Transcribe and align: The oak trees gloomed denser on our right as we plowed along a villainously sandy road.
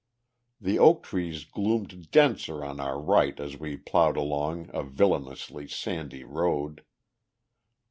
The 0.59 0.79
oak 0.79 1.03
trees 1.03 1.45
gloomed 1.45 2.09
denser 2.09 2.65
on 2.65 2.79
our 2.79 2.99
right 2.99 3.39
as 3.39 3.59
we 3.59 3.77
plowed 3.77 4.17
along 4.17 4.71
a 4.73 4.81
villainously 4.83 5.67
sandy 5.67 6.23
road. 6.23 6.83